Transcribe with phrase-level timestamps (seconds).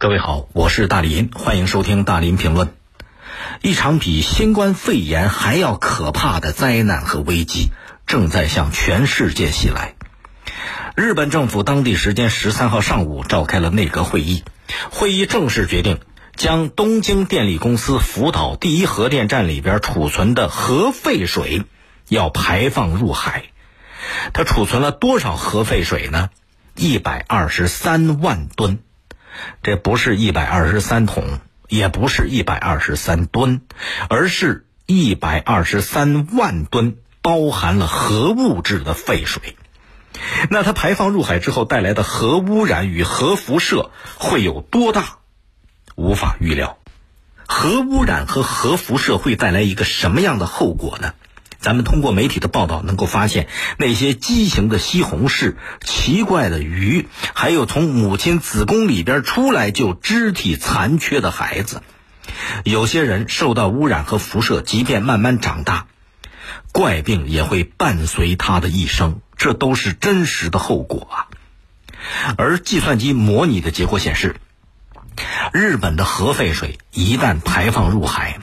[0.00, 2.72] 各位好，我是大林，欢迎收听大林评论。
[3.62, 7.72] 一场比新冠肺炎还要可怕的灾难和危机
[8.06, 9.96] 正在向全世界袭来。
[10.94, 14.44] 日本政府当地时间十三号上午召开了内阁会议，
[14.88, 15.98] 会议正式决定
[16.36, 21.64] 将东京电力公司福岛第一核电站里边储存的核废水
[22.08, 23.46] 要排放入海。
[24.32, 26.30] 它储存了多少核废水呢？
[26.76, 28.78] 一百二十三万吨。
[29.62, 33.62] 这不是一百二十三桶，也不是一百二十三吨，
[34.08, 39.56] 而是一百二十三万吨，包含了核物质的废水。
[40.50, 45.18] 那它排放入海之后带来的核污染与核辐射会有多大？
[45.94, 46.78] 无法预料。
[47.46, 51.14] 核污染和核辐射会带来一个什么样的后果呢？
[51.60, 53.48] 咱们通过媒体的报道，能够发现
[53.78, 61.82] 那些畸形的西红柿、奇怪的鱼，还有从母亲子宫里边出来就肢体残缺的孩子。
[62.64, 65.86] 有些人受到污染和辐射，即便慢慢长大，
[66.72, 71.26] 怪病也会伴随他的一生，这都是真实的后果啊。
[72.36, 74.36] 而计算机模拟的结果显示，
[75.52, 78.38] 日本的核废水一旦排放入海。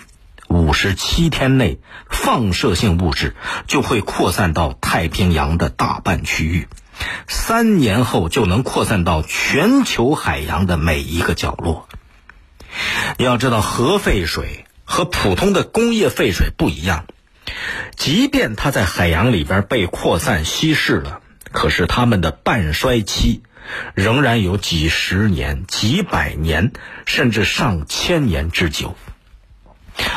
[0.47, 1.79] 五十七天内，
[2.09, 3.35] 放射性物质
[3.67, 6.67] 就会扩散到太平洋的大半区域，
[7.27, 11.87] 三年后就能扩散到全球海洋的每一个角落。
[13.17, 17.05] 要知道，核废水和普通的工业废水不一样，
[17.95, 21.21] 即便它在海洋里边被扩散稀释了，
[21.51, 23.41] 可是它们的半衰期
[23.93, 26.71] 仍然有几十年、几百年，
[27.05, 28.95] 甚至上千年之久。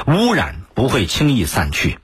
[0.07, 1.99] 污染不会轻易散去，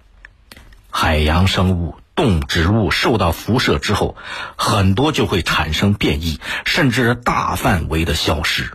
[0.90, 4.16] 海洋生物、动植物受到辐射之后，
[4.56, 8.72] 很多就会产生变异，甚至大范围的消失。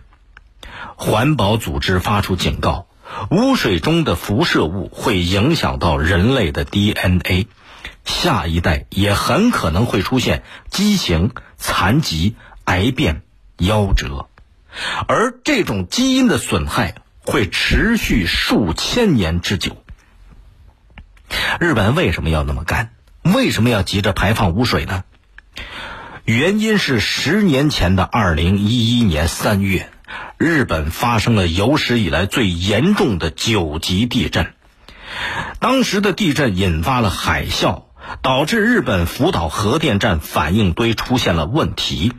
[0.96, 2.86] 环保组织发出警告：
[3.30, 7.46] 污水中的辐射物会影响到人类的 DNA，
[8.04, 13.22] 下一代也很可能会出现畸形、残疾、癌变、
[13.58, 14.28] 夭折，
[15.06, 16.96] 而这种基因的损害。
[17.30, 19.76] 会持续数千年之久。
[21.60, 22.90] 日本为什么要那么干？
[23.22, 25.04] 为什么要急着排放污水呢？
[26.24, 29.90] 原因是十年前的二零一一年三月，
[30.38, 34.52] 日本发生了有史以来最严重的九级地震。
[35.60, 37.84] 当时的地震引发了海啸，
[38.22, 42.12] 导致日本福岛核电站反应堆出现了问题，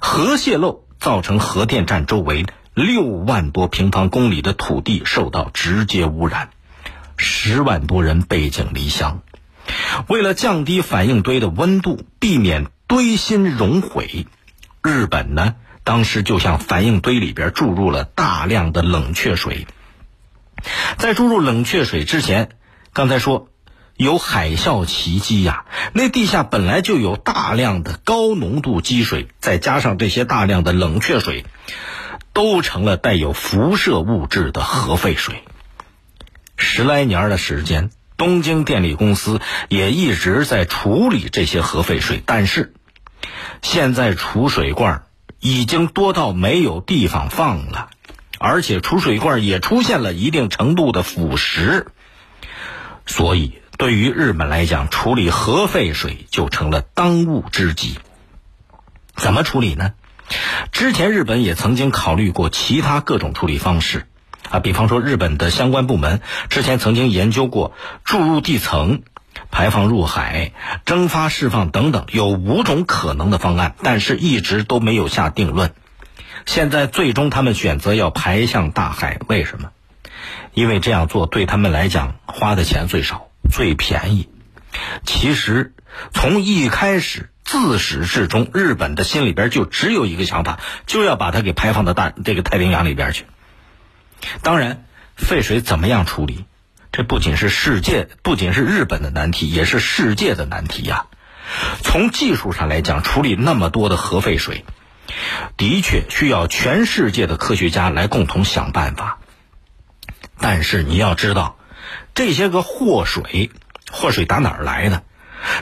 [0.00, 2.46] 核泄漏造成核电站周围。
[2.76, 6.50] 六万多平方公里的土地受到直接污染，
[7.16, 9.22] 十万多人背井离乡。
[10.08, 14.26] 为了降低反应堆的温度，避免堆芯熔毁，
[14.82, 15.54] 日本呢
[15.84, 19.66] 当时就向反应堆里边注入了大量的冷却水。
[20.98, 22.50] 在注入冷却水之前，
[22.92, 23.48] 刚才说
[23.96, 25.64] 有海啸袭击呀，
[25.94, 31.46] 那地下本来就有大量的高浓度积水，再加上这些大量的冷却水。
[32.36, 35.42] 都成了带有辐射物质的核废水。
[36.58, 37.88] 十来年的时间，
[38.18, 42.74] 东京电力公司也一直在处理这些核废水，但是
[43.62, 45.06] 现在储水罐
[45.40, 47.88] 已经多到没有地方放了，
[48.38, 51.86] 而且储水罐也出现了一定程度的腐蚀。
[53.06, 57.98] 所以，对于日本来讲，处理核废水就成了当务之急。
[59.14, 59.94] 怎么处理呢？
[60.72, 64.06] 之前日本也曾经考虑过其他各种处理方式，
[64.50, 66.20] 啊，比方说日本的相关部门
[66.50, 67.72] 之前曾经研究过
[68.04, 69.02] 注入地层、
[69.50, 70.52] 排放入海、
[70.84, 75.72] 蒸发释放等等，有五种可能的方案，但是一直都没有下定论。
[76.44, 79.70] 现在最终他们选择要排向大海，为什么？
[80.52, 84.28] 因为这样做对他们来讲花的钱最少、最便宜。
[85.04, 85.72] 其实
[86.12, 87.30] 从一开始。
[87.58, 93.24] 自始至终，日本的心里边就只有一个想法，就要把它给排放到大这个太平洋里边去。
[94.42, 94.84] 当然，
[95.16, 96.44] 废水怎么样处理，
[96.92, 101.06] 这不仅是世界，不仅是日本的难题，也是世界的难题呀。
[101.82, 104.66] 从技术上来讲，处理那么多的核废水，
[105.56, 109.18] 的确需要全世界的科学家来共同想办法。
[110.38, 111.56] 但是你要知道，
[112.14, 113.50] 这些个祸水，
[113.90, 115.02] 祸水打哪儿来的？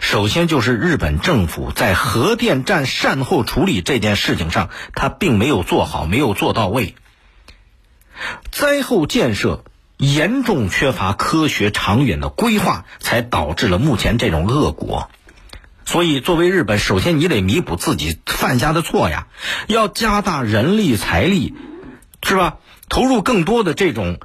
[0.00, 6.94] 首先就是日本政府在核电站善后处理这件事情上，他并没有做好，没有做到位。
[8.50, 9.64] 灾后建设
[9.96, 15.10] 严重缺乏科学长远的规划，才导致了目前这种恶果。
[15.84, 19.26] 所以，作为日本，首先你得弥补自己犯下的错呀，
[19.66, 21.54] 要加大人力财力，
[22.22, 22.56] 是吧？
[22.88, 24.18] 投入更多的这种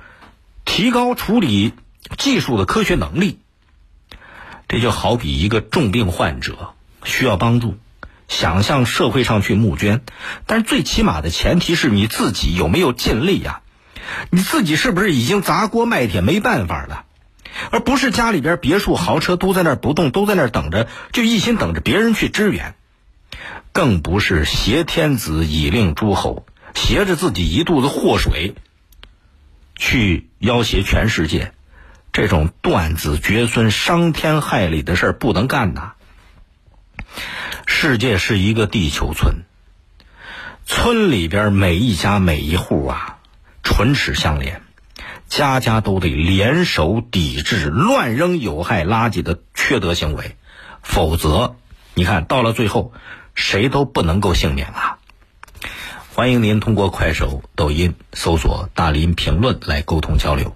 [0.63, 1.73] 提高处理
[2.17, 3.39] 技术的科学能力。
[4.69, 7.75] 这就好比一个重病患者需要帮助，
[8.27, 10.01] 想向社会上去募捐，
[10.45, 13.61] 但是最起码的前提是你自己有没有尽力呀？
[14.29, 17.05] 你自己是不是已经砸锅卖铁没办法了？
[17.71, 22.75] 而不是家里边别墅豪车都在那儿不动，都在那儿等着，就一心等着别人去支援，
[23.71, 26.45] 更不是挟天子以令诸侯，
[26.75, 28.53] 挟着自己一肚子祸水
[29.75, 31.53] 去要挟全世界，
[32.11, 35.93] 这种断子绝孙、伤天害理的事儿不能干呐！
[37.65, 39.43] 世界是一个地球村，
[40.65, 43.17] 村里边每一家每一户啊，
[43.63, 44.61] 唇齿相连。
[45.27, 50.35] 家家都得联手抵制乱扔有害垃圾的缺德行为，
[50.81, 51.55] 否则，
[51.93, 52.91] 你看到了最后，
[53.35, 54.97] 谁都不能够幸免啊！
[56.15, 60.55] 欢迎您通过快手、抖音搜索“大林评论”来沟通交流。